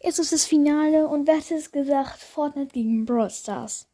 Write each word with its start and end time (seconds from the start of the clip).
Jetzt 0.00 0.20
ist 0.20 0.32
das 0.32 0.44
Finale 0.44 1.08
und 1.08 1.26
wer 1.26 1.36
hätte 1.36 1.54
es 1.54 1.72
gesagt? 1.72 2.20
Fortnite 2.20 2.72
gegen 2.72 3.04
Brawl 3.04 3.30
Stars. 3.30 3.88